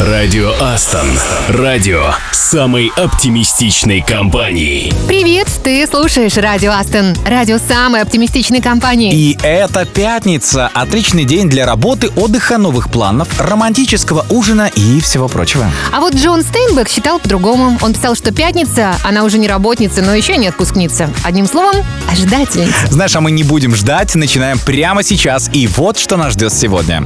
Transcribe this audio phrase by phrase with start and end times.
[0.00, 1.08] Радио Астон.
[1.48, 4.92] Радио самой оптимистичной компании.
[5.08, 7.16] Привет, ты слушаешь Радио Астон.
[7.26, 9.12] Радио самой оптимистичной компании.
[9.12, 10.70] И это пятница.
[10.72, 15.68] Отличный день для работы, отдыха, новых планов, романтического ужина и всего прочего.
[15.92, 17.76] А вот Джон Стейнбек считал по-другому.
[17.82, 21.10] Он писал, что пятница, она уже не работница, но еще не отпускница.
[21.24, 22.86] Одним словом, ожидательница.
[22.88, 25.50] Знаешь, а мы не будем ждать, начинаем прямо сейчас.
[25.52, 27.04] И вот что нас ждет сегодня.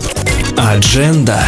[0.58, 1.42] Адженда.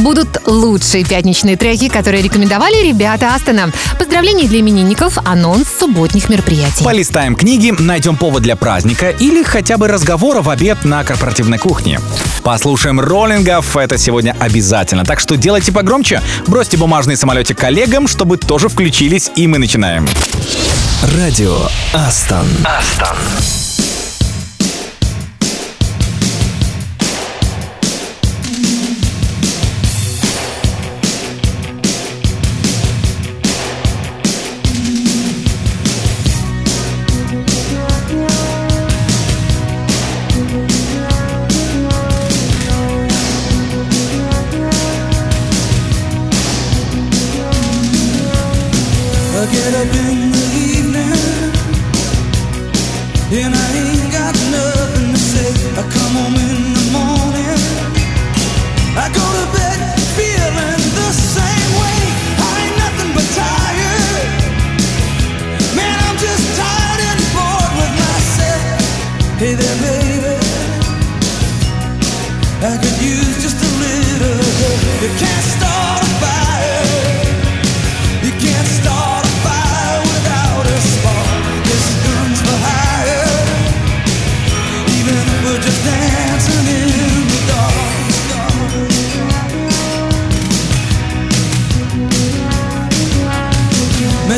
[0.00, 3.72] Будут лучшие пятничные треки, которые рекомендовали ребята Астона.
[3.98, 6.84] Поздравления для именинников, анонс субботних мероприятий.
[6.84, 12.00] Полистаем книги, найдем повод для праздника или хотя бы разговора в обед на корпоративной кухне.
[12.44, 15.04] Послушаем роллингов, это сегодня обязательно.
[15.04, 20.06] Так что делайте погромче, бросьте бумажный самолетик коллегам, чтобы тоже включились, и мы начинаем.
[21.16, 21.56] Радио
[21.92, 22.46] Астон.
[22.64, 23.67] Астон.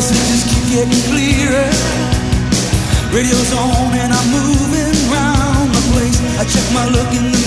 [0.01, 1.69] Messages keep getting clearer.
[3.13, 6.17] Radio's on and I'm moving round the place.
[6.41, 7.40] I check my look in the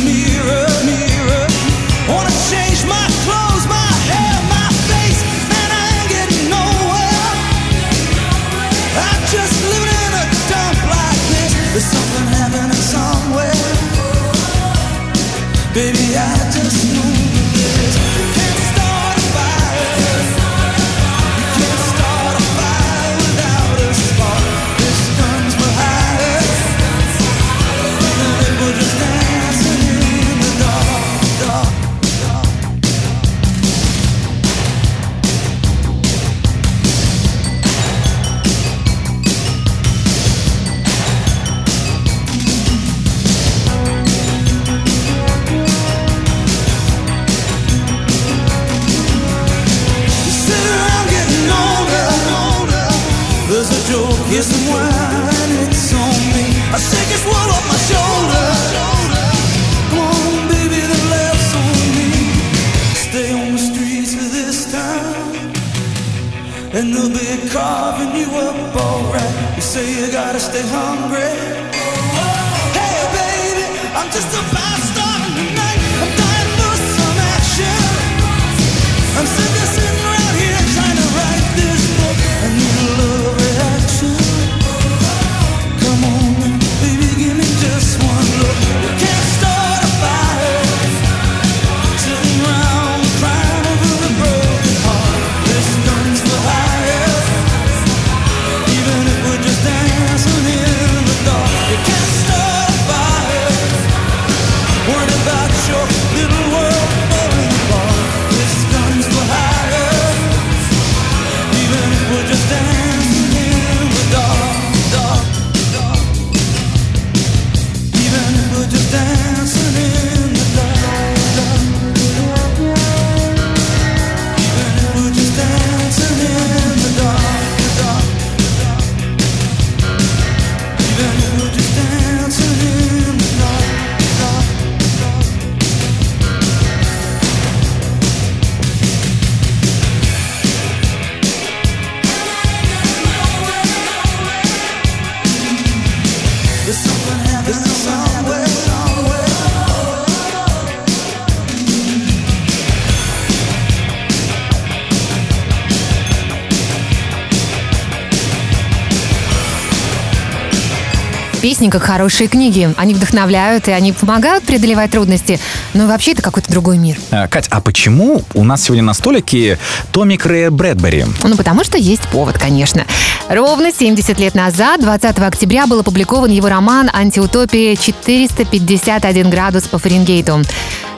[161.64, 162.74] песни, как хорошие книги.
[162.78, 165.40] Они вдохновляют, и они помогают преодолевать трудности.
[165.74, 166.98] Но вообще это какой-то другой мир.
[167.12, 169.58] Э, Кать, а почему у нас сегодня на столике
[169.92, 171.06] Томик Рэя Брэдбери?
[171.24, 172.86] Ну, потому что есть повод, конечно.
[173.34, 180.44] Ровно 70 лет назад, 20 октября, был опубликован его роман «Антиутопия 451 градус по Фаренгейту».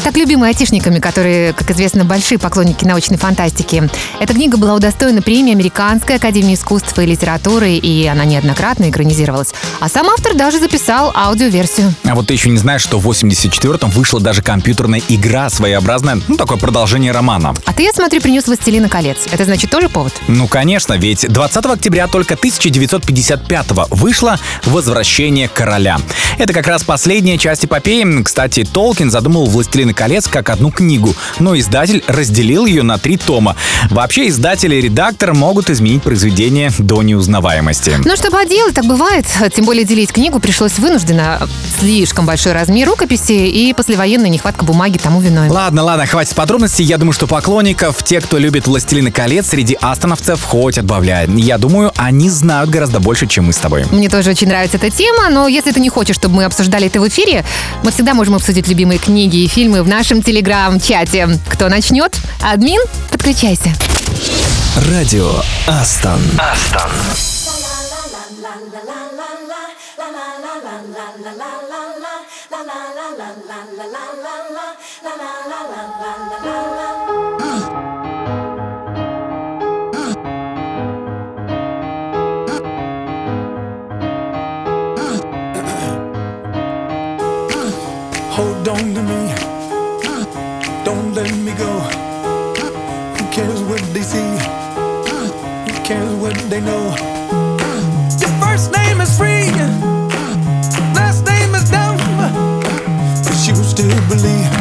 [0.04, 3.90] Так любимый айтишниками, которые, как известно, большие поклонники научной фантастики.
[4.20, 9.56] Эта книга была удостоена премии Американской академии искусства и литературы, и она неоднократно экранизировалась.
[9.80, 11.92] А сам автор даже записал аудиоверсию.
[12.04, 16.38] А вот ты еще не знаешь, что в 84-м вышла даже компьютерная игра своеобразная, ну,
[16.38, 17.56] такое продолжение романа.
[17.66, 19.26] А ты, я смотрю, принес «Властелина колец».
[19.32, 20.14] Это значит тоже повод?
[20.28, 25.98] Ну, конечно, ведь 20 октября только 1955 вышло «Возвращение короля».
[26.38, 28.24] Это как раз последняя часть эпопеи.
[28.24, 33.56] Кстати, Толкин задумал «Властелина колец» как одну книгу, но издатель разделил ее на три тома.
[33.89, 37.98] Вообще, издатель и редактор могут изменить произведение до неузнаваемости.
[38.04, 39.25] Ну, что поделать, так бывает.
[39.56, 41.48] Тем более делить книгу пришлось вынужденно.
[41.80, 45.50] Слишком большой размер рукописи и послевоенная нехватка бумаги тому виной.
[45.50, 46.83] Ладно, ладно, хватит подробностей.
[46.83, 51.30] Я думаю, что поклонников, те, кто любит «Властелина колец», среди астоновцев хоть отбавляет.
[51.38, 53.86] Я думаю, они знают гораздо больше, чем мы с тобой.
[53.92, 57.02] Мне тоже очень нравится эта тема, но если ты не хочешь, чтобы мы обсуждали это
[57.02, 57.44] в эфире,
[57.84, 61.40] мы всегда можем обсудить любимые книги и фильмы в нашем телеграм-чате.
[61.50, 62.16] Кто начнет?
[62.42, 62.81] Админ,
[63.12, 63.74] подключайся.
[64.92, 65.31] Радио
[65.68, 66.22] Астон.
[66.38, 66.92] Астон.
[88.67, 89.33] On to me.
[90.83, 91.71] Don't let me go.
[93.17, 94.38] Who cares what they see?
[95.67, 96.95] Who cares what they know?
[98.21, 99.51] Your first name is free.
[100.95, 101.97] Last name is dumb.
[103.23, 104.55] But you still believe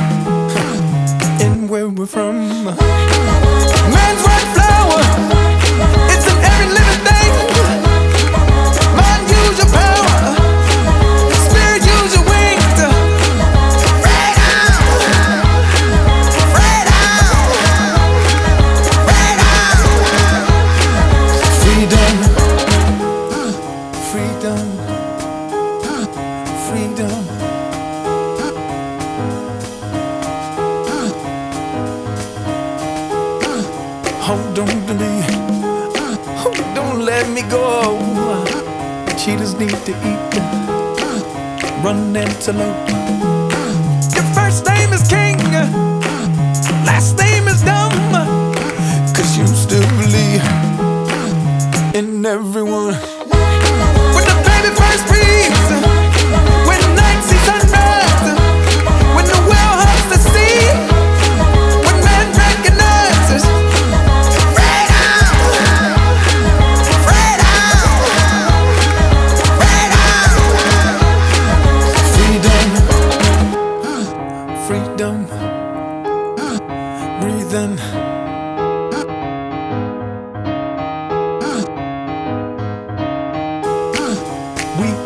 [39.84, 43.03] to eat, run antelope.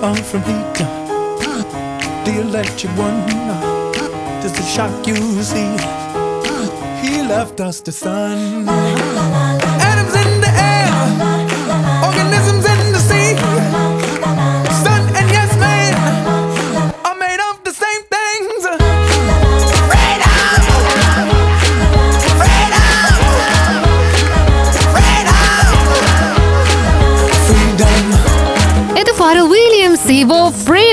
[0.08, 0.75] Are from heat,
[2.25, 3.28] the electric one.
[4.40, 5.77] Just to shock you, see.
[7.03, 8.65] He left us the sun.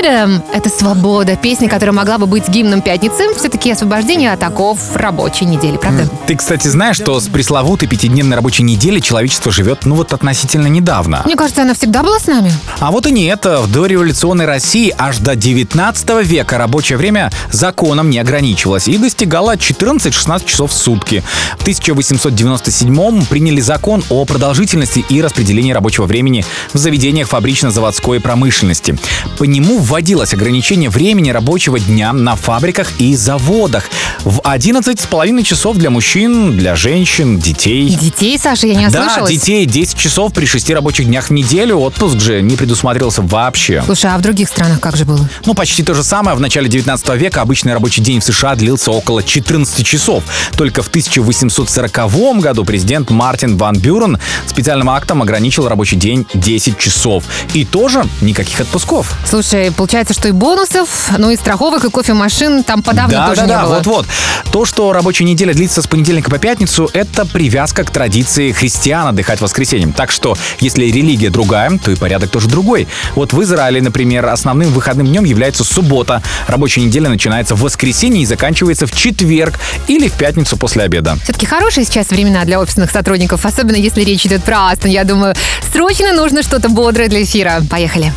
[0.06, 0.42] «Freedom».
[0.52, 1.36] Это свобода.
[1.36, 3.34] Песня, которая могла бы быть гимном пятницы.
[3.36, 6.08] Все-таки освобождение от оков рабочей недели, правда?
[6.26, 11.22] Ты, кстати, знаешь, что с пресловутой пятидневной рабочей недели человечество живет, ну вот относительно недавно.
[11.24, 12.52] Мне кажется, она всегда была с нами.
[12.80, 13.44] А вот и нет.
[13.44, 20.46] В дореволюционной России аж до 19 века рабочее время законом не ограничивалось и достигало 14-16
[20.46, 21.22] часов в сутки.
[21.58, 28.98] В 1897 приняли закон о продолжительности и распределении рабочего времени в заведениях фабрично-заводской промышленности.
[29.38, 33.84] По нему вводили вводилось ограничение времени рабочего дня на фабриках и заводах
[34.24, 37.88] в 11,5 часов для мужчин, для женщин, детей.
[37.88, 39.30] Детей, Саша, я не Да, ослышалась?
[39.32, 41.78] детей 10 часов при 6 рабочих днях в неделю.
[41.78, 43.82] Отпуск же не предусматривался вообще.
[43.86, 45.26] Слушай, а в других странах как же было?
[45.46, 46.36] Ну, почти то же самое.
[46.36, 50.24] В начале 19 века обычный рабочий день в США длился около 14 часов.
[50.58, 57.24] Только в 1840 году президент Мартин Ван Бюрен специальным актом ограничил рабочий день 10 часов.
[57.54, 59.14] И тоже никаких отпусков.
[59.24, 63.46] Слушай, получается, что и бонусов, ну и страховок, и кофемашин там подавно да, тоже да,
[63.46, 63.74] не да, было.
[63.76, 64.06] вот-вот.
[64.52, 69.40] То, что рабочая неделя длится с понедельника по пятницу, это привязка к традиции христиан отдыхать
[69.40, 69.92] воскресеньем.
[69.92, 72.86] Так что, если религия другая, то и порядок тоже другой.
[73.14, 76.22] Вот в Израиле, например, основным выходным днем является суббота.
[76.46, 79.54] Рабочая неделя начинается в воскресенье и заканчивается в четверг
[79.88, 81.16] или в пятницу после обеда.
[81.24, 84.90] Все-таки хорошие сейчас времена для офисных сотрудников, особенно если речь идет про Астон.
[84.90, 85.34] Я думаю,
[85.72, 87.62] срочно нужно что-то бодрое для эфира.
[87.70, 88.12] Поехали.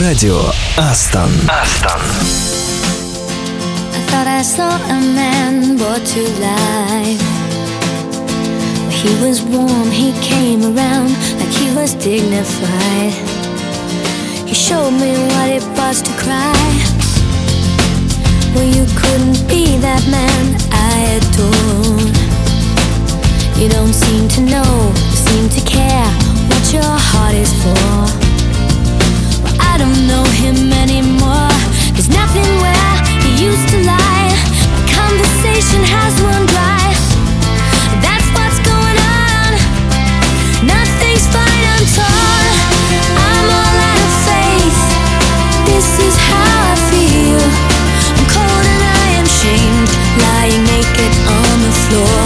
[0.00, 0.40] Радио
[0.76, 1.30] Астон.
[1.48, 2.00] Астон.
[3.92, 7.22] I thought I saw a man brought to life.
[8.90, 13.12] He was warm, he came around like he was dignified.
[14.48, 16.54] He showed me what it was to cry.
[18.54, 22.16] Well, you couldn't be that man I adored.
[23.60, 26.10] You don't seem to know, seem to care
[26.48, 28.27] what your heart is for.
[29.79, 31.55] Don't know him anymore.
[31.95, 34.27] There's nothing where he used to lie.
[34.75, 36.83] The conversation has run dry.
[38.03, 39.49] That's what's going on.
[40.67, 42.47] Nothing's fine, I'm torn.
[43.23, 44.81] I'm all out of faith.
[45.71, 47.39] This is how I feel.
[47.39, 49.89] I'm cold and I am shamed.
[50.19, 52.18] Lying naked on the floor.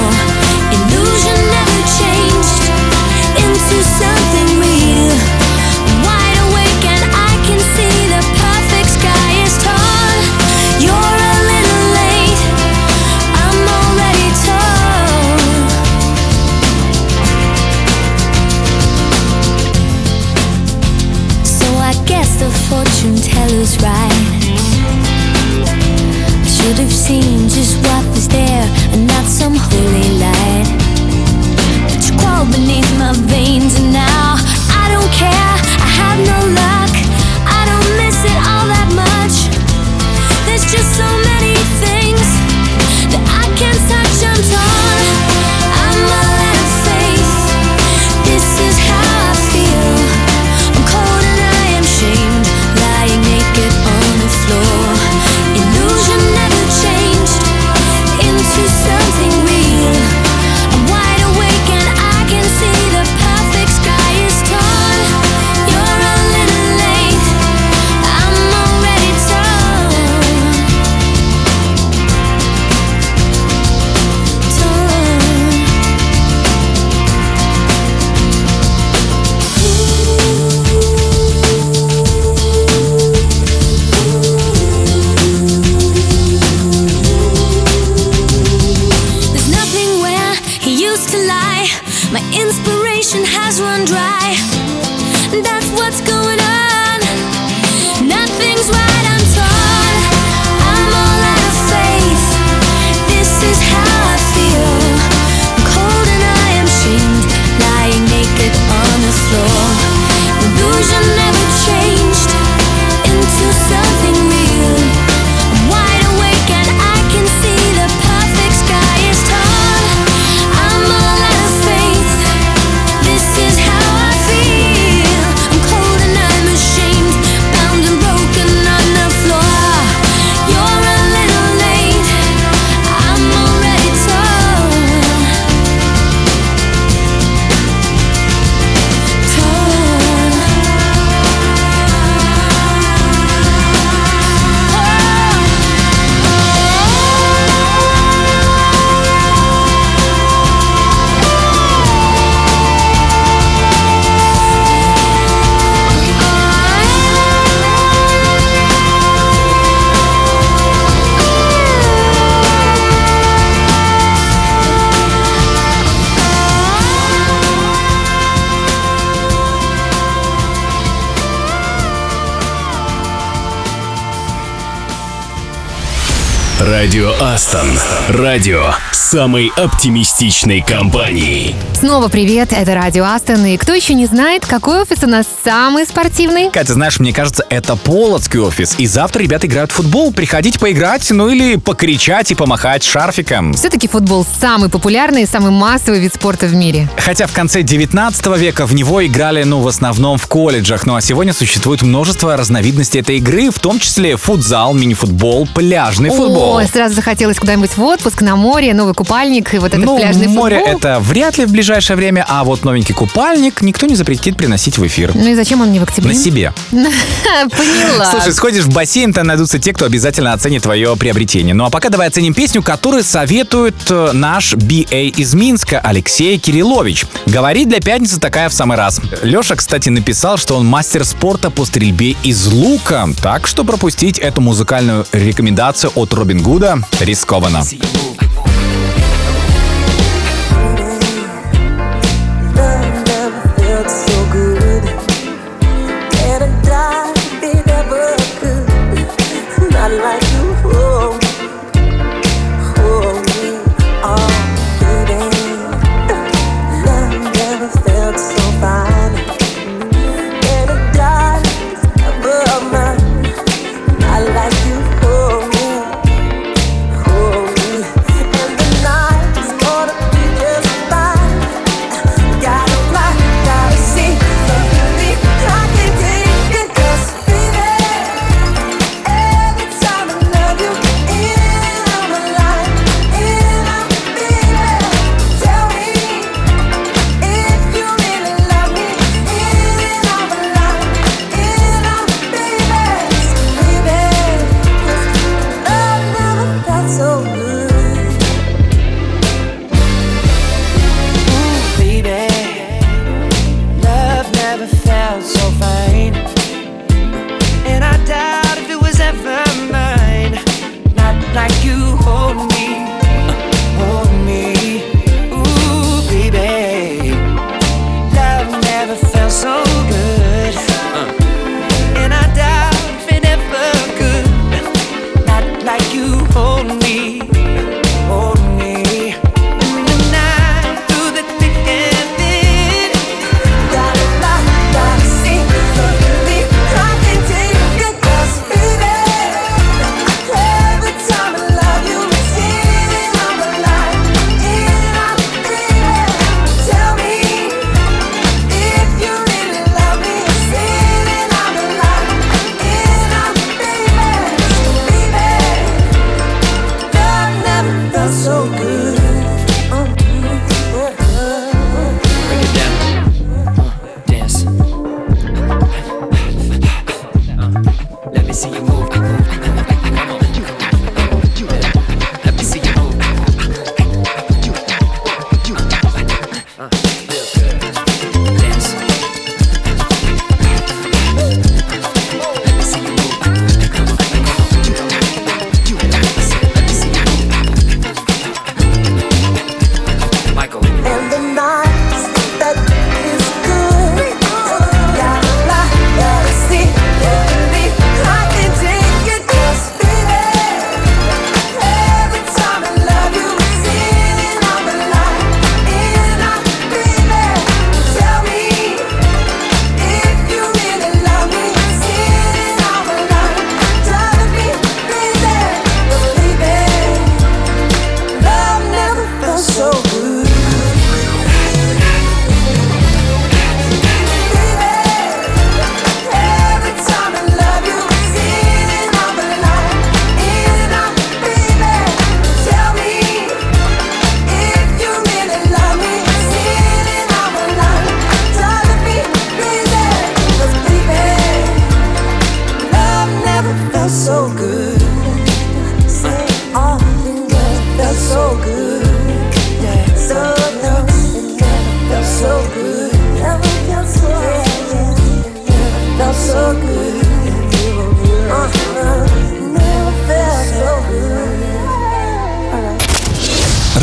[178.10, 178.74] Радио
[179.04, 181.54] самой оптимистичной компании.
[181.78, 183.46] Снова привет, это Радио Астон.
[183.46, 186.50] И кто еще не знает, какой офис у нас самый спортивный?
[186.50, 188.76] Катя, знаешь, мне кажется, это Полоцкий офис.
[188.78, 190.14] И завтра ребята играют в футбол.
[190.14, 193.54] Приходите поиграть, ну или покричать и помахать шарфиком.
[193.54, 196.88] Все-таки футбол самый популярный и самый массовый вид спорта в мире.
[196.98, 200.86] Хотя в конце 19 века в него играли, ну, в основном в колледжах.
[200.86, 206.58] Ну а сегодня существует множество разновидностей этой игры, в том числе футзал, мини-футбол, пляжный футбол.
[206.58, 210.28] О, сразу захотелось куда-нибудь в отпуск, на море, новый купальник и вот этот ну, пляжный
[210.28, 210.78] море футбол.
[210.78, 214.88] это вряд ли в ближайшее время, а вот новенький купальник никто не запретит приносить в
[214.88, 215.12] эфир.
[215.14, 216.14] Ну и зачем он мне в октябре?
[216.14, 216.54] На себе.
[216.72, 218.06] Поняла.
[218.10, 221.54] Слушай, сходишь в бассейн, там найдутся те, кто обязательно оценит твое приобретение.
[221.54, 227.06] Ну а пока давай оценим песню, которую советует э, наш BA из Минска Алексей Кириллович.
[227.26, 229.02] Говорит, для пятницы такая в самый раз.
[229.22, 233.10] Леша, кстати, написал, что он мастер спорта по стрельбе из лука.
[233.22, 237.64] Так что пропустить эту музыкальную рекомендацию от Робин Гуда рискованно.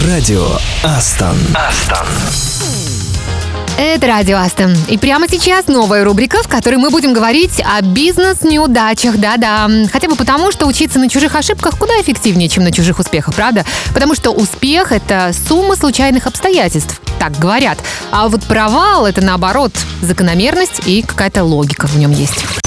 [0.06, 0.46] Радио
[0.84, 1.36] Астон.
[3.82, 4.76] Это Радио Астон.
[4.90, 9.16] И прямо сейчас новая рубрика, в которой мы будем говорить о бизнес-неудачах.
[9.16, 9.70] Да-да.
[9.90, 13.64] Хотя бы потому, что учиться на чужих ошибках куда эффективнее, чем на чужих успехах, правда?
[13.94, 17.00] Потому что успех— это сумма случайных обстоятельств.
[17.18, 17.78] Так говорят.
[18.10, 22.59] А вот провал— это наоборот закономерность и какая-то логика в нем есть.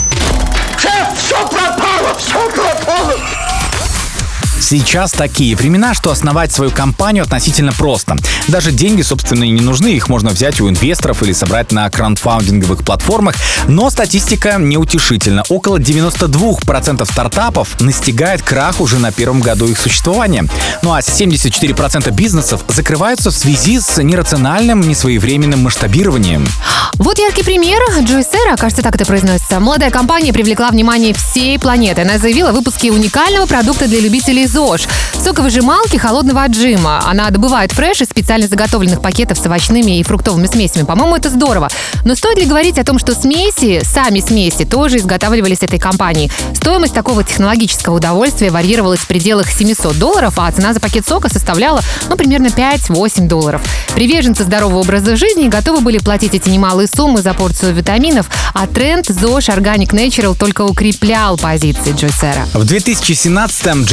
[4.63, 8.15] Сейчас такие времена, что основать свою компанию относительно просто.
[8.47, 12.85] Даже деньги, собственно, и не нужны, их можно взять у инвесторов или собрать на краундфандинговых
[12.85, 13.35] платформах,
[13.67, 15.43] но статистика неутешительна.
[15.49, 20.45] Около 92% стартапов настигает крах уже на первом году их существования.
[20.81, 26.47] Ну а 74% бизнесов закрываются в связи с нерациональным, несвоевременным масштабированием.
[26.95, 27.81] Вот яркий пример.
[28.01, 29.59] Джойсера, кажется, так это произносится.
[29.59, 32.01] Молодая компания привлекла внимание всей планеты.
[32.01, 34.87] Она заявила о выпуске уникального продукта для любителей ЗОЖ.
[35.19, 37.01] Соковыжималки холодного отжима.
[37.07, 40.83] Она добывает фреш из специально заготовленных пакетов с овощными и фруктовыми смесями.
[40.85, 41.69] По-моему, это здорово.
[42.05, 46.31] Но стоит ли говорить о том, что смеси, сами смеси, тоже изготавливались этой компанией?
[46.53, 51.81] Стоимость такого технологического удовольствия варьировалась в пределах 700 долларов, а цена за пакет сока составляла,
[52.09, 53.61] ну, примерно 5-8 долларов.
[53.95, 59.07] Приверженцы здорового образа жизни готовы были платить эти немалые суммы за порцию витаминов, а тренд
[59.07, 62.45] ЗОЖ Organic Natural только укреплял позиции Джойсера.
[62.53, 63.85] В 2017-м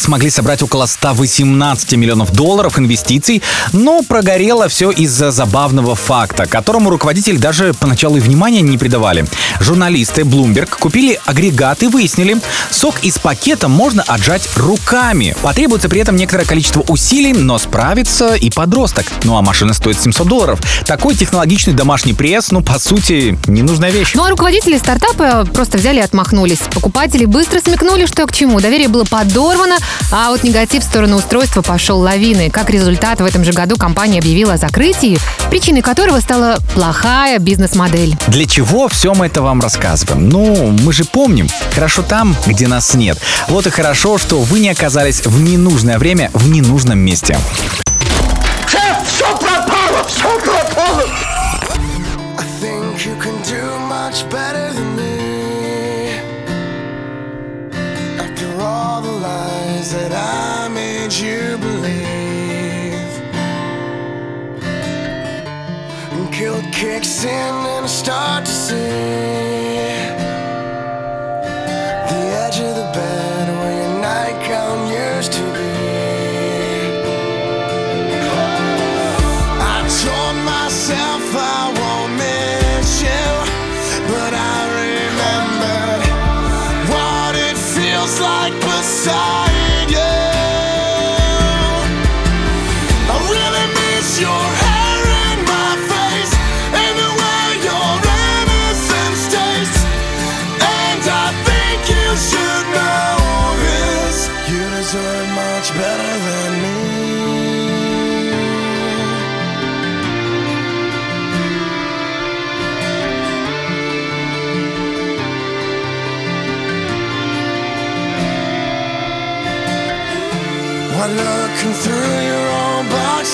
[0.00, 3.42] Смогли собрать около 118 миллионов долларов инвестиций,
[3.74, 9.26] но прогорело все из-за забавного факта, которому руководитель даже поначалу и внимания не придавали.
[9.60, 12.38] Журналисты Bloomberg купили агрегат и выяснили,
[12.70, 15.36] сок из пакета можно отжать руками.
[15.42, 19.04] Потребуется при этом некоторое количество усилий, но справится и подросток.
[19.24, 20.60] Ну а машина стоит 700 долларов.
[20.86, 24.12] Такой технологичный домашний пресс, ну по сути, ненужная вещь.
[24.14, 26.60] Ну а руководители стартапа просто взяли и отмахнулись.
[26.72, 28.60] Покупатели быстро смекнули, что к чему.
[28.60, 29.76] Доверие было подорвано,
[30.10, 32.50] а вот негатив в сторону устройства пошел лавиной.
[32.50, 35.18] Как результат, в этом же году компания объявила о закрытии,
[35.50, 38.16] причиной которого стала плохая бизнес-модель.
[38.28, 40.28] Для чего все мы это вам рассказываем?
[40.28, 41.48] Ну, мы же помним.
[41.74, 43.18] Хорошо там, где нас нет.
[43.48, 47.38] Вот и хорошо, что вы не оказались в ненужное время в ненужном месте.
[49.22, 49.49] I
[61.22, 63.12] you believe,
[66.12, 69.49] and guilt kicks in and I start to see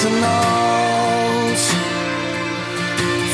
[0.05, 1.59] of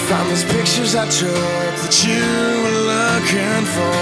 [0.09, 2.23] found these pictures I took that you
[2.63, 3.99] were looking for.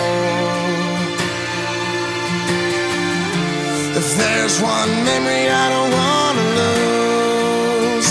[4.01, 8.11] If there's one memory I don't wanna lose,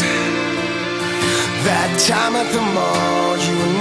[1.67, 3.78] that time at the mall, you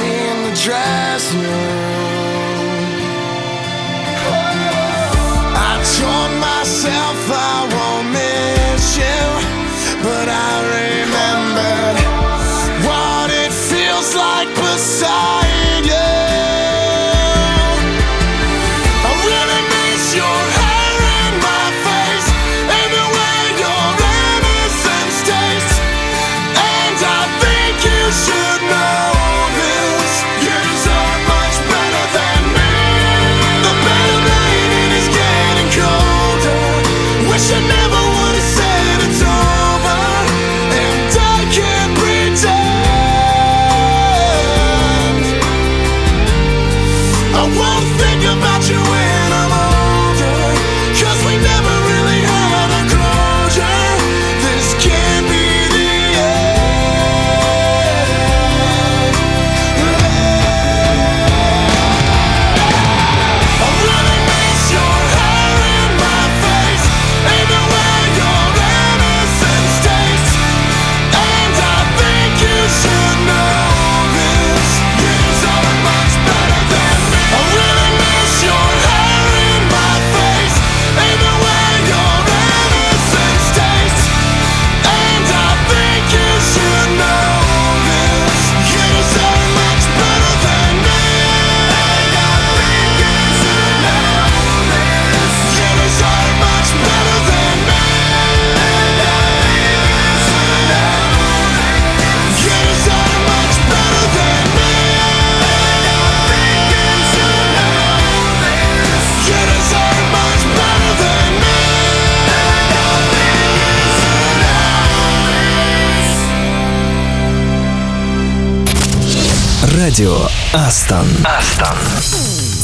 [119.98, 121.08] Радио Астон.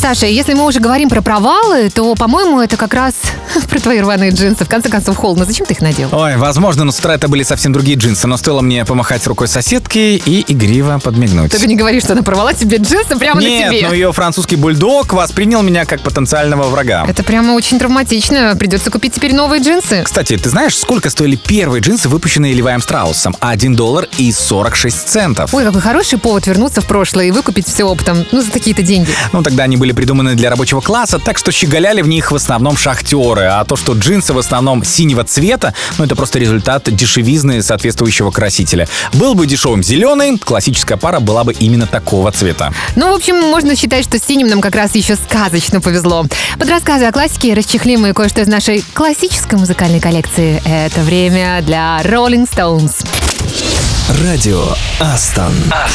[0.04, 3.14] Саша, если мы уже говорим про провалы, то, по-моему, это как раз
[3.70, 4.66] про твои рваные джинсы.
[4.66, 5.46] В конце концов, холодно.
[5.46, 6.10] Зачем ты их надел?
[6.12, 9.48] Ой, возможно, но с утра это были совсем другие джинсы, но стоило мне помахать рукой
[9.48, 11.50] соседки и игриво подмигнуть.
[11.52, 13.88] Только не говори, что она порвала тебе джинсы прямо на Нет, тебе.
[13.88, 17.06] но ее французский бульдог воспринял меня как потенциального врага.
[17.08, 18.54] Это прямо очень травматично.
[18.58, 20.02] Придется купить теперь новые джинсы.
[20.04, 23.34] Кстати, ты знаешь, сколько стоили первые джинсы, выпущенные Леваем Страусом?
[23.40, 25.54] 1 доллар и 46 центов.
[25.54, 28.26] Ой, какой хороший повод вернуться в прошлое и выкупить все оптом.
[28.32, 29.08] Ну, за такие-то деньги.
[29.32, 32.76] Ну, тогда они были придуманы для рабочего класса, так что щеголяли в них в основном
[32.76, 33.44] шахтеры.
[33.44, 38.88] А то, что джинсы в основном синего цвета, ну, это просто результат дешевизны соответствующего красителя.
[39.14, 42.72] Был бы дешевым зеленый, классическая пара была бы именно такого цвета.
[42.96, 46.26] Ну, в общем, можно считать, что с синим нам как раз еще сказочно повезло.
[46.58, 50.62] Под рассказы о классике расчехлим и кое-что из нашей классической музыкальной коллекции.
[50.64, 53.06] Это время для Rolling Stones.
[54.22, 54.64] Радио
[55.00, 55.52] Астон.
[55.72, 55.88] I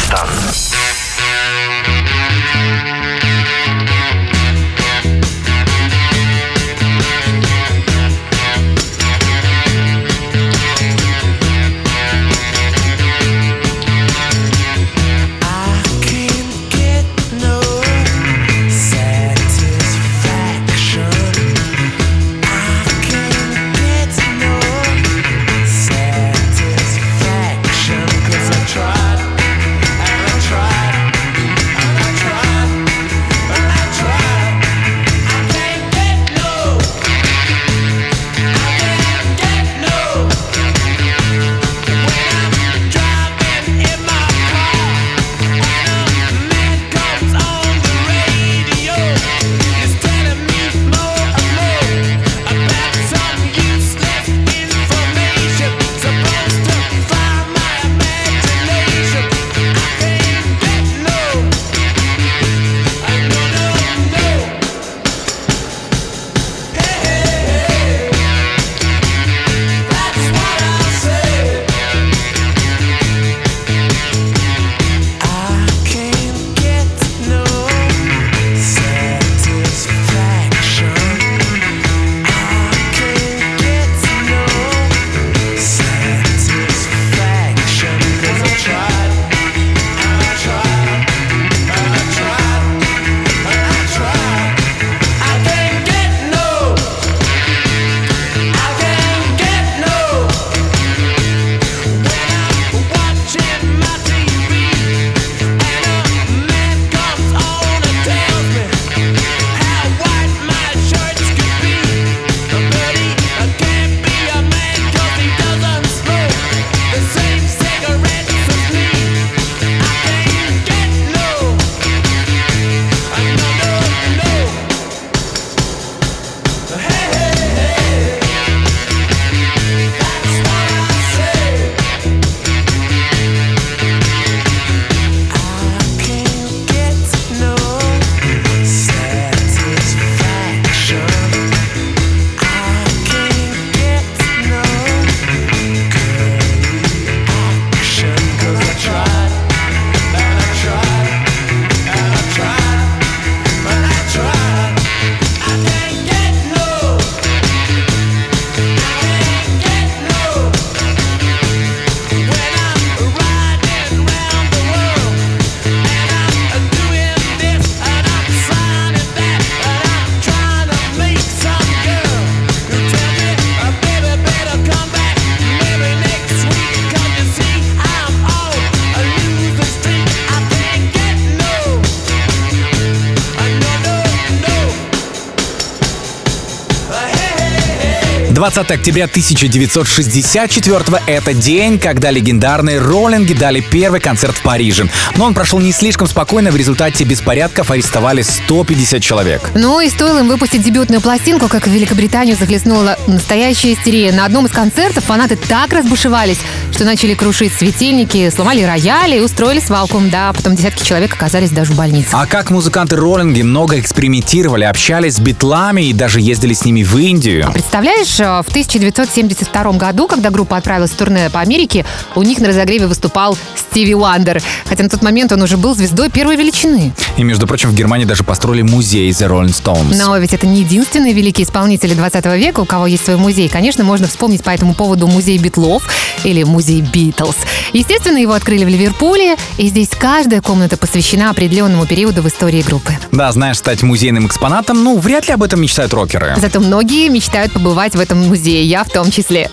[188.51, 194.89] 20 октября 1964 это день, когда легендарные роллинги дали первый концерт в Париже.
[195.17, 199.51] Но он прошел не слишком спокойно, в результате беспорядков арестовали 150 человек.
[199.53, 204.11] Ну и стоило им выпустить дебютную пластинку, как в Великобританию захлестнула настоящая истерия.
[204.11, 206.39] На одном из концертов фанаты так разбушевались,
[206.71, 210.01] что начали крушить светильники, сломали рояли и устроили свалку.
[210.11, 212.09] Да, потом десятки человек оказались даже в больнице.
[212.13, 216.97] А как музыканты роллинги много экспериментировали, общались с битлами и даже ездили с ними в
[216.97, 217.51] Индию.
[217.53, 222.39] Представляешь, э, а в 1972 году, когда группа отправилась в турне по Америке, у них
[222.39, 224.41] на разогреве выступал Стиви Уандер.
[224.65, 226.93] Хотя на тот момент он уже был звездой первой величины.
[227.17, 229.93] И, между прочим, в Германии даже построили музей The Rolling Stones.
[229.97, 233.49] Но ведь это не единственные великие исполнители 20 века, у кого есть свой музей.
[233.49, 235.83] Конечно, можно вспомнить по этому поводу музей Битлов
[236.23, 237.35] или музей Битлз.
[237.73, 242.93] Естественно, его открыли в Ливерпуле, и здесь каждая комната посвящена определенному периоду в истории группы.
[243.11, 246.35] Да, знаешь, стать музейным экспонатом, ну, вряд ли об этом мечтают рокеры.
[246.37, 249.49] Зато многие мечтают побывать в этом музее, я в том числе.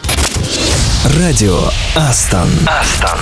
[1.18, 1.58] Радио
[1.94, 2.48] Астон.
[2.66, 3.18] Астон.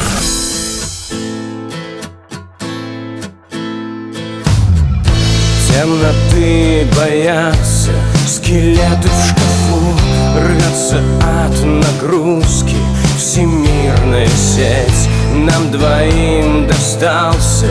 [5.68, 7.90] Темноты боятся,
[8.26, 9.98] скелеты в шкафу
[10.38, 12.76] Рвется от нагрузки,
[13.18, 17.66] всемирная сеть Нам двоим достался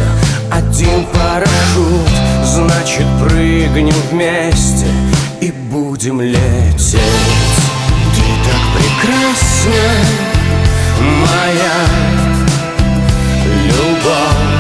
[0.52, 2.10] один парашют
[2.44, 4.86] Значит прыгнем вместе
[5.42, 7.53] и будем лететь
[8.46, 9.90] так прекрасна
[11.00, 11.78] моя
[13.66, 14.54] любовь.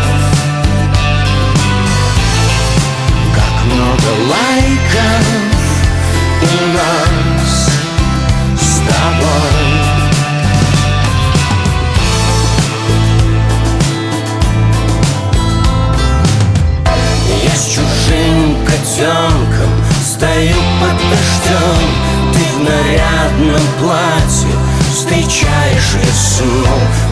[3.35, 5.25] Как много лайков
[6.41, 7.69] у нас
[8.59, 9.93] с тобой.
[17.43, 17.55] Я
[18.65, 19.71] котенком
[20.03, 21.83] стою под дождем
[22.33, 24.55] Ты нарядном платье.
[24.91, 26.65] Встречаешь весну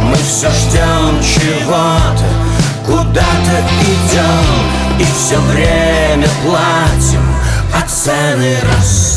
[0.04, 2.26] Мы все ждем чего-то.
[2.86, 7.22] Куда-то идем И все время платим.
[7.74, 9.11] А цены растут.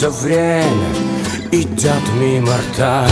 [0.00, 0.94] Все время
[1.52, 3.06] идет мимо рта.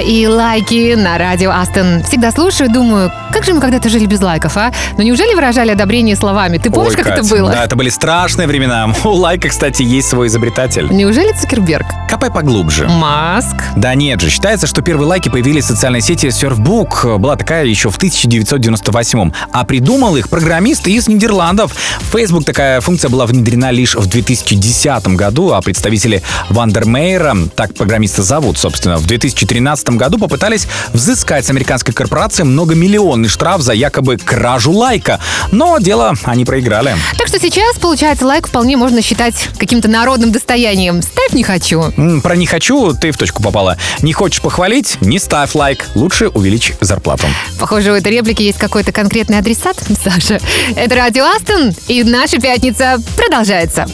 [0.00, 2.02] и лайки на радио Астон.
[2.02, 4.72] Всегда слушаю, думаю, как же мы когда-то жили без лайков, а?
[4.98, 6.58] Но неужели выражали одобрение словами?
[6.58, 7.50] Ты помнишь, Ой, как Кать, это было?
[7.50, 8.92] Да, это были страшные времена.
[9.04, 10.88] У лайка, кстати, есть свой изобретатель.
[10.90, 11.86] Неужели Цукерберг?
[12.10, 12.86] Копай поглубже.
[12.88, 13.56] Маск?
[13.74, 14.28] Да нет же.
[14.28, 17.16] Считается, что первые лайки появились в социальной сети Surfbook.
[17.16, 19.32] Была такая еще в 1998-м.
[19.50, 21.72] А придумал их программист из Нидерландов.
[22.00, 28.22] В Facebook такая функция была внедрена лишь в 2010 году, а представители Вандермейра, так программиста
[28.22, 33.72] зовут, собственно, в 2013 году попытались взыскать с американской корпорации много миллионов миллионный штраф за
[33.72, 35.20] якобы кражу лайка.
[35.50, 36.96] Но дело они проиграли.
[37.18, 41.02] Так что сейчас, получается, лайк вполне можно считать каким-то народным достоянием.
[41.02, 41.92] Ставь «не хочу».
[42.22, 43.76] Про «не хочу» ты в точку попала.
[44.00, 44.98] Не хочешь похвалить?
[45.00, 45.86] Не ставь лайк.
[45.94, 47.26] Лучше увеличь зарплату.
[47.58, 50.40] Похоже, у этой реплики есть какой-то конкретный адресат, Саша.
[50.76, 53.86] Это Радио Астон, и наша пятница продолжается.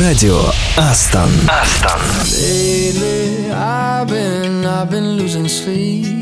[0.00, 0.40] Радио
[0.76, 1.30] Астон.
[1.48, 2.00] Астон.
[3.54, 6.21] I've been, I've been losing sleep.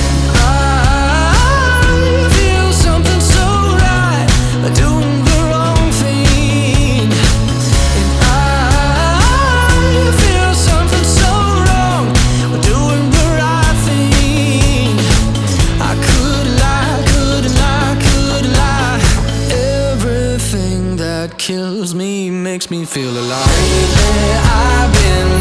[21.41, 23.47] kills me, makes me feel alive.
[23.47, 25.40] Lately, I've been.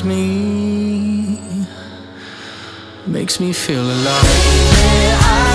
[0.00, 1.38] me,
[3.06, 5.51] makes me feel alive.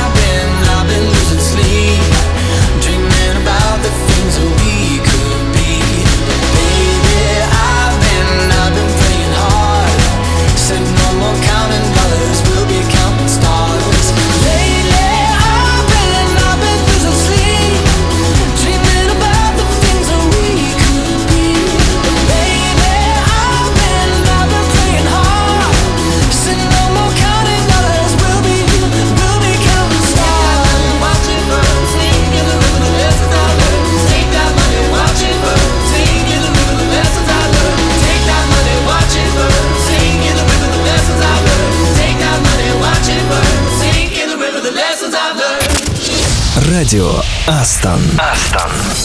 [46.87, 47.11] Радио
[47.47, 47.99] Астон.
[48.17, 48.96] Астон.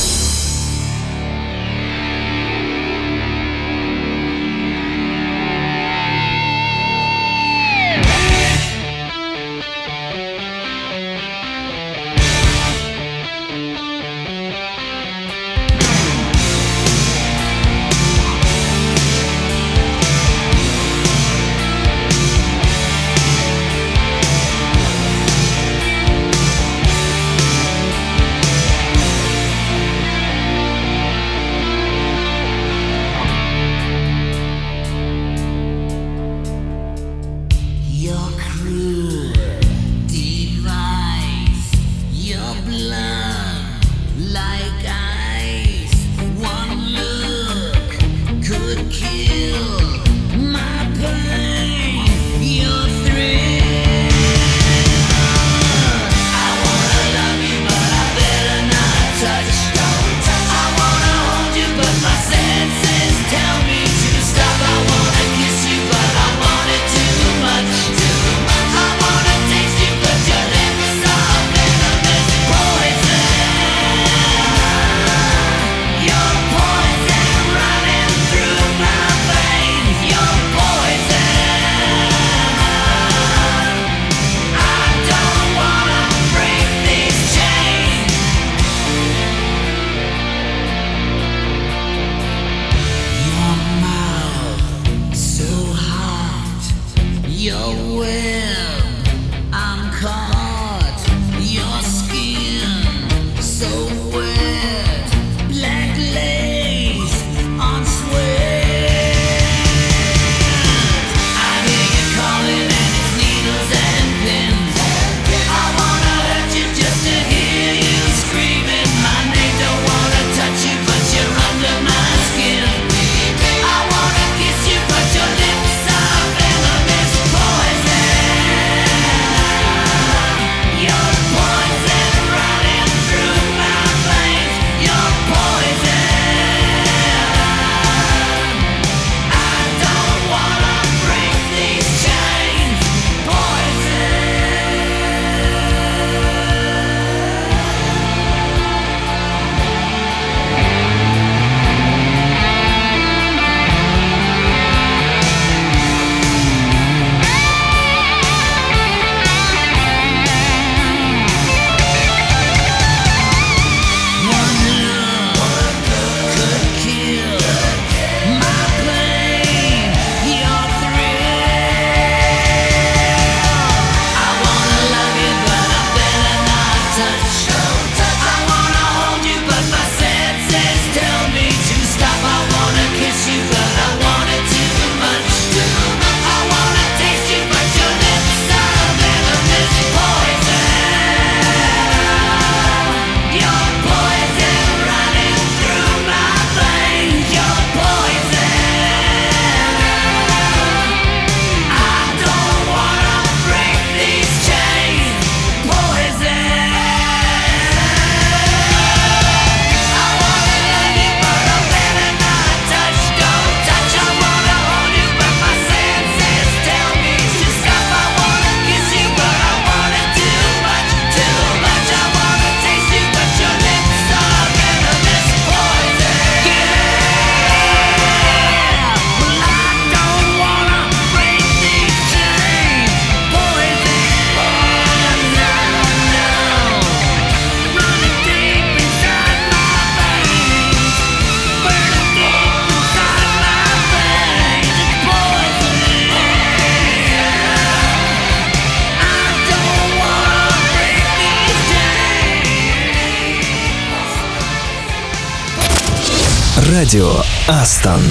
[256.93, 258.03] Радио Астон.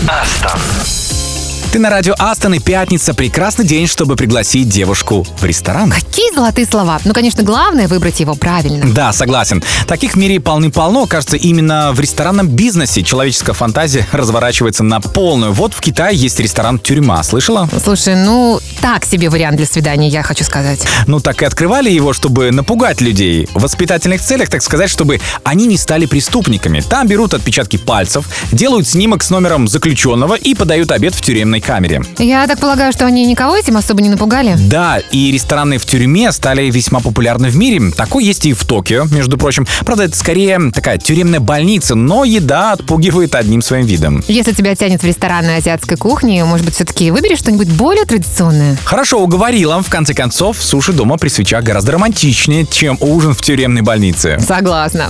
[1.71, 3.13] Ты на радио Астон и пятница.
[3.13, 5.89] Прекрасный день, чтобы пригласить девушку в ресторан.
[5.89, 6.99] Какие золотые слова.
[7.05, 8.93] Ну, конечно, главное выбрать его правильно.
[8.93, 9.63] Да, согласен.
[9.87, 11.05] Таких в мире полны-полно.
[11.05, 15.53] Кажется, именно в ресторанном бизнесе человеческая фантазия разворачивается на полную.
[15.53, 17.23] Вот в Китае есть ресторан «Тюрьма».
[17.23, 17.69] Слышала?
[17.81, 20.85] Слушай, ну, так себе вариант для свидания, я хочу сказать.
[21.07, 23.47] Ну, так и открывали его, чтобы напугать людей.
[23.53, 26.81] В воспитательных целях, так сказать, чтобы они не стали преступниками.
[26.81, 32.01] Там берут отпечатки пальцев, делают снимок с номером заключенного и подают обед в тюремной камере.
[32.17, 34.55] Я так полагаю, что они никого этим особо не напугали?
[34.57, 37.91] Да, и рестораны в тюрьме стали весьма популярны в мире.
[37.95, 39.67] Такой есть и в Токио, между прочим.
[39.85, 44.23] Правда, это скорее такая тюремная больница, но еда отпугивает одним своим видом.
[44.27, 48.77] Если тебя тянет в рестораны азиатской кухни, может быть, все-таки выбери что-нибудь более традиционное?
[48.83, 49.81] Хорошо уговорила.
[49.81, 54.39] В конце концов, суши дома при свечах гораздо романтичнее, чем ужин в тюремной больнице.
[54.39, 55.09] Согласна.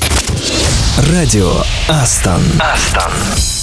[1.11, 1.51] Радио
[1.87, 2.41] Астон.
[2.57, 3.60] Butterfly,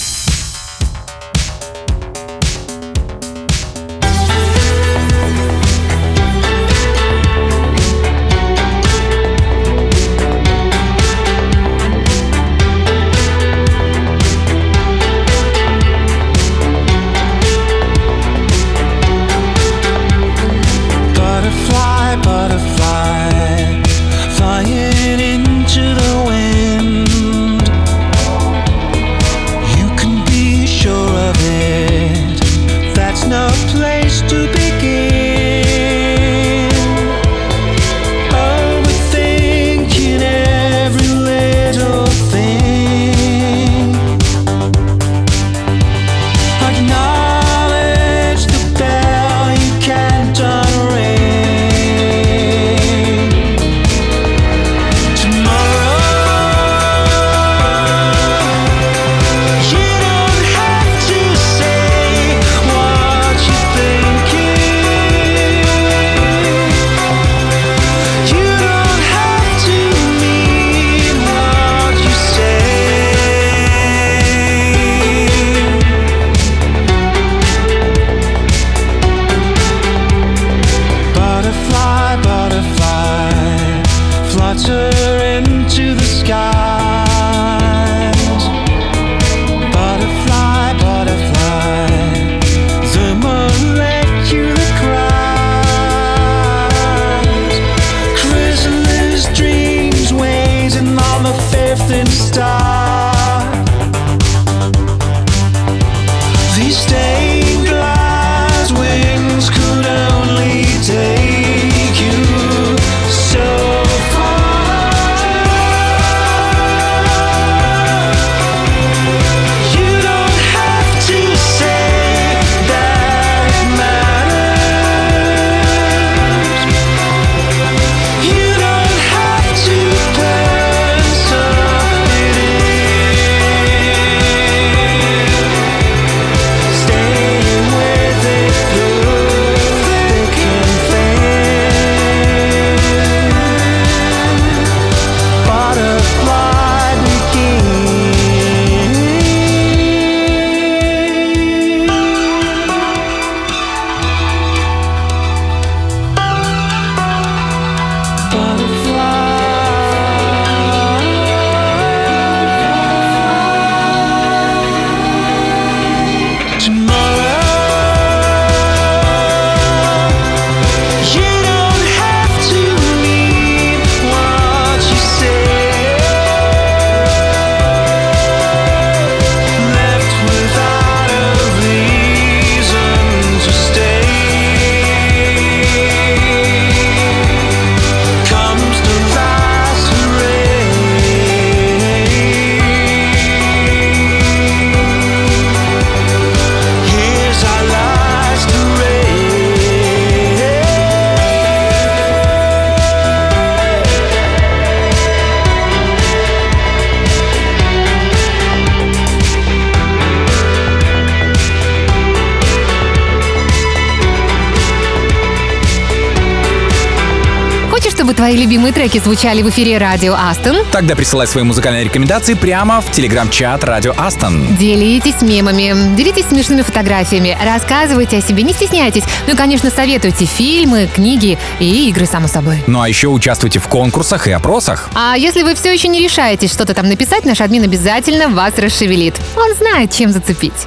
[218.89, 220.65] треки звучали в эфире радио Астон?
[220.71, 224.57] Тогда присылай свои музыкальные рекомендации прямо в телеграм-чат Радио Астон.
[224.57, 229.03] Делитесь мемами, делитесь смешными фотографиями, рассказывайте о себе, не стесняйтесь.
[229.27, 232.65] Ну и, конечно, советуйте фильмы, книги и игры, само собой.
[232.67, 234.89] Ну а еще участвуйте в конкурсах и опросах.
[234.95, 239.17] А если вы все еще не решаетесь что-то там написать, наш админ обязательно вас расшевелит.
[239.37, 240.67] Он знает, чем зацепить.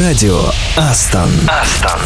[0.00, 0.40] Радио
[0.76, 1.30] Астон.
[1.46, 2.00] Астон.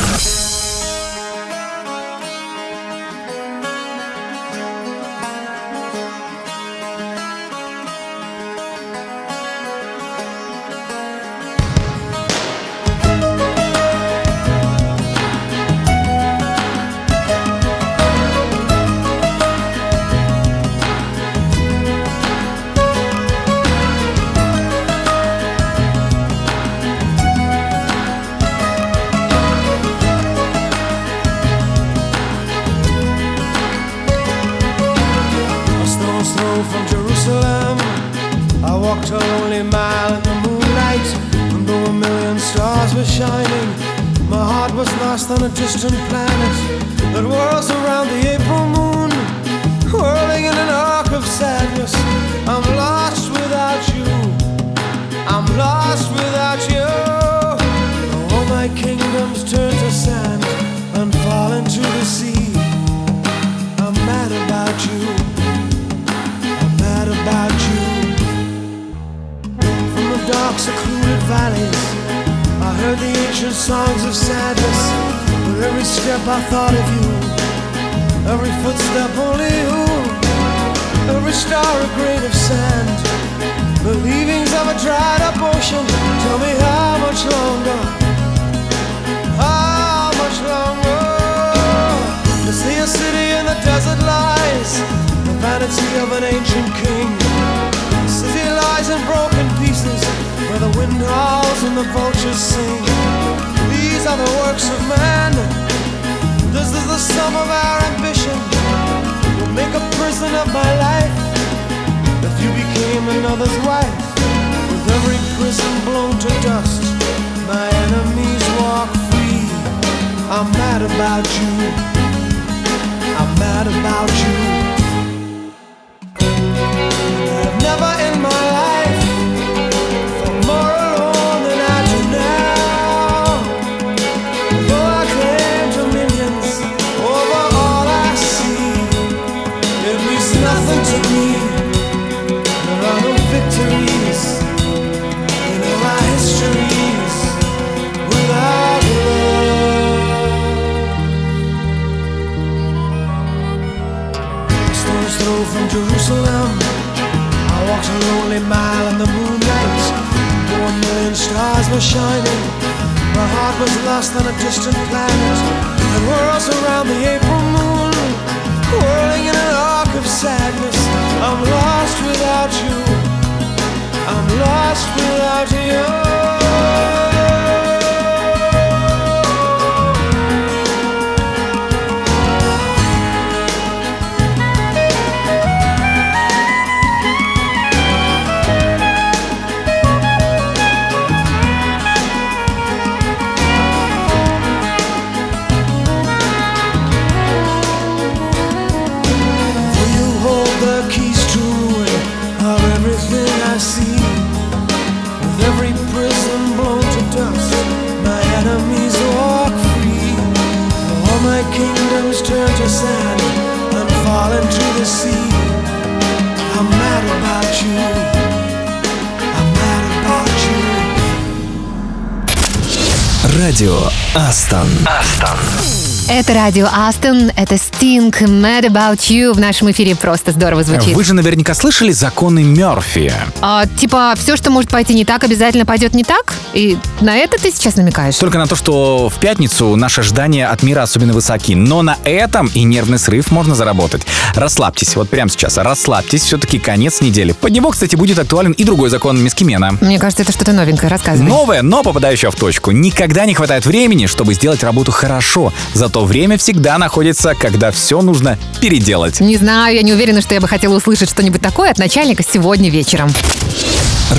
[226.22, 229.32] Это радио Астон, это Sting, Mad About You.
[229.32, 230.94] В нашем эфире просто здорово звучит.
[230.94, 233.12] Вы же наверняка слышали законы Мерфи.
[233.40, 236.31] А, типа, все, что может пойти не так, обязательно пойдет не так?
[236.54, 238.16] И на это ты сейчас намекаешь?
[238.16, 241.54] Только на то, что в пятницу наши ожидания от мира особенно высоки.
[241.54, 244.02] Но на этом и нервный срыв можно заработать.
[244.34, 247.32] Расслабьтесь, вот прямо сейчас, расслабьтесь, все-таки конец недели.
[247.32, 249.72] Под него, кстати, будет актуален и другой закон Мискимена.
[249.80, 250.90] Мне кажется, это что-то новенькое.
[250.90, 251.26] Рассказывай.
[251.28, 252.70] Новое, но попадающее в точку.
[252.70, 255.52] Никогда не хватает времени, чтобы сделать работу хорошо.
[255.74, 259.20] Зато время всегда находится, когда все нужно переделать.
[259.20, 262.70] Не знаю, я не уверена, что я бы хотела услышать что-нибудь такое от начальника сегодня
[262.70, 263.10] вечером.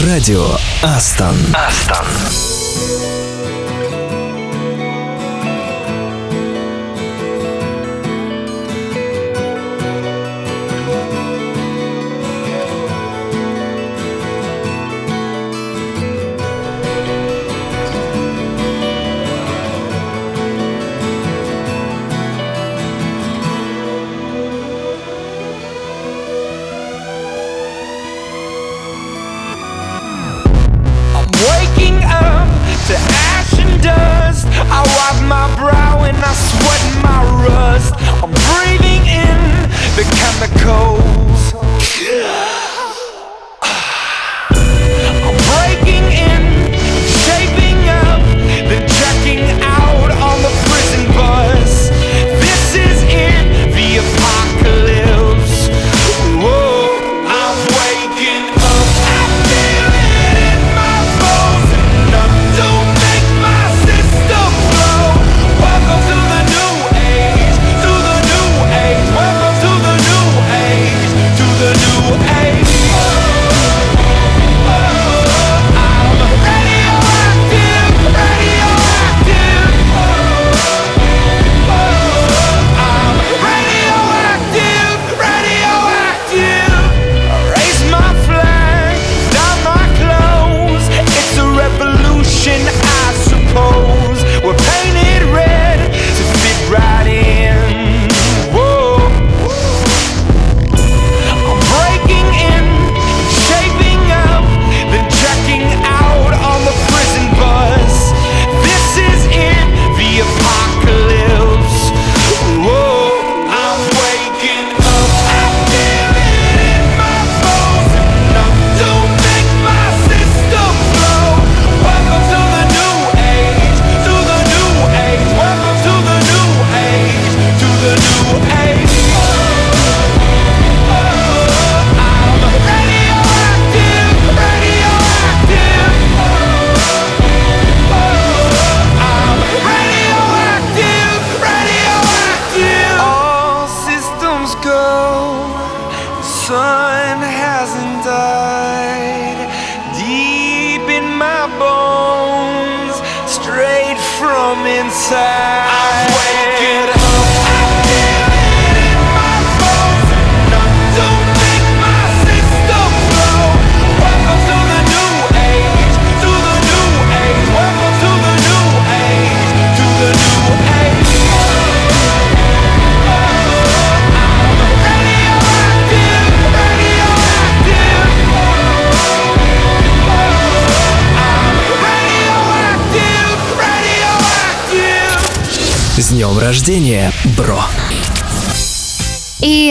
[0.02, 0.44] Радио
[0.82, 1.36] Астон.
[1.54, 2.06] Астон.
[34.84, 37.94] I wipe my brow and I sweat my rust.
[38.22, 41.54] I'm breathing in the chemicals.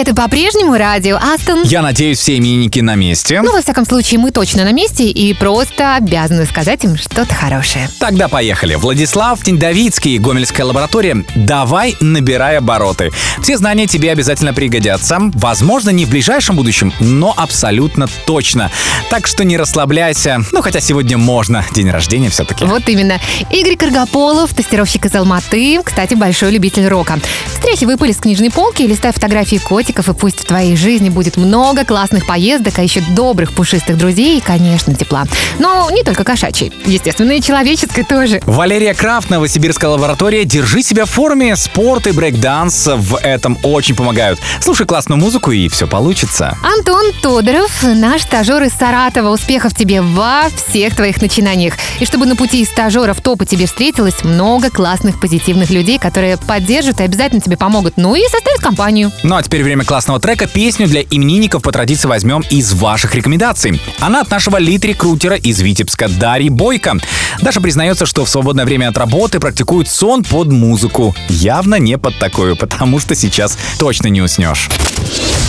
[0.02, 1.62] Это по-прежнему радио Астон.
[1.62, 3.40] Я надеюсь, все именинники на месте.
[3.40, 7.88] Ну, во всяком случае, мы точно на месте и просто обязаны сказать им что-то хорошее.
[8.00, 8.74] Тогда поехали.
[8.74, 11.24] Владислав Тиндовицкий, Гомельская лаборатория.
[11.36, 13.12] Давай, набирай обороты.
[13.42, 15.18] Все знания тебе обязательно пригодятся.
[15.34, 18.72] Возможно, не в ближайшем будущем, но абсолютно точно.
[19.08, 20.40] Так что не расслабляйся.
[20.50, 21.64] Ну, хотя сегодня можно.
[21.74, 22.64] День рождения все-таки.
[22.64, 23.20] Вот именно.
[23.52, 27.20] Игорь Каргополов, тестировщик из Алматы, кстати, большой любитель рока.
[27.54, 29.58] Стряхивай пыль с книжной полки, листай фотографии
[29.92, 34.38] котиков, и пусть в твоей жизни будет много классных поездок, а еще добрых пушистых друзей
[34.38, 35.24] и, конечно, тепла.
[35.58, 38.40] Но не только кошачьей, естественно, и человеческой тоже.
[38.46, 40.44] Валерия Крафт, Новосибирская лаборатория.
[40.44, 41.56] Держи себя в форме.
[41.56, 44.40] Спорт и брейкданс в этом очень помогают.
[44.60, 46.56] Слушай классную музыку, и все получится.
[46.62, 49.30] Антон Тодоров, наш стажер из Саратова.
[49.30, 51.74] Успехов тебе во всех твоих начинаниях.
[52.00, 56.36] И чтобы на пути из стажера в топы тебе встретилось много классных позитивных людей, которые
[56.36, 57.94] поддержат и обязательно тебе помогут.
[57.96, 59.12] Ну и составят компанию.
[59.22, 60.46] Ну а теперь время классного трека.
[60.46, 63.80] Песню для именинников по традиции возьмем из ваших рекомендаций.
[64.00, 66.98] Она от нашего лид-рекрутера из Витебска Дарьи Бойко.
[67.40, 71.14] Даша признается, что в свободное время от работы практикует сон под музыку.
[71.28, 74.68] Явно не под такую, потому что сейчас точно не уснешь.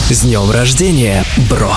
[0.10, 1.74] С днем рождения, бро!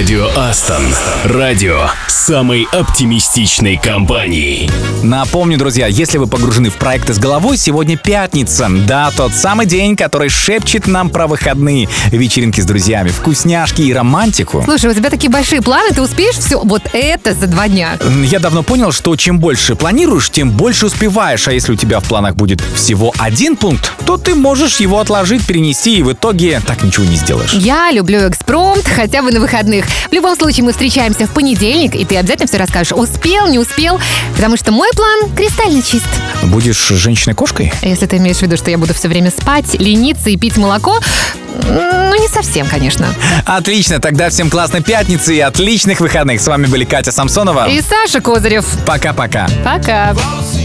[0.00, 0.82] Радио Астон.
[1.24, 4.70] Радио самой оптимистичной компании.
[5.02, 8.68] Напомню, друзья, если вы погружены в проекты с головой, сегодня пятница.
[8.86, 11.88] Да, тот самый день, который шепчет нам про выходные.
[12.12, 14.62] Вечеринки с друзьями, вкусняшки и романтику.
[14.64, 16.60] Слушай, у тебя такие большие планы, ты успеешь все?
[16.60, 17.98] Вот это за два дня.
[18.24, 21.46] Я давно понял, что чем больше планируешь, тем больше успеваешь.
[21.46, 25.44] А если у тебя в планах будет всего один пункт, то ты можешь его отложить,
[25.44, 27.52] перенести и в итоге так ничего не сделаешь.
[27.52, 29.89] Я люблю экспромт хотя бы на выходных.
[30.10, 34.00] В любом случае, мы встречаемся в понедельник, и ты обязательно все расскажешь, успел, не успел,
[34.34, 36.08] потому что мой план кристально чист.
[36.42, 37.72] Будешь женщиной-кошкой?
[37.82, 40.56] А если ты имеешь в виду, что я буду все время спать, лениться и пить
[40.56, 40.98] молоко,
[41.68, 43.06] ну, не совсем, конечно.
[43.44, 46.40] Отлично, тогда всем классной пятницы и отличных выходных.
[46.40, 48.66] С вами были Катя Самсонова и Саша Козырев.
[48.86, 49.48] Пока-пока.
[49.64, 50.12] Пока.
[50.12, 50.14] -пока.
[50.14, 50.59] Пока.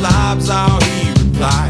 [0.00, 1.69] slobs, all he replied.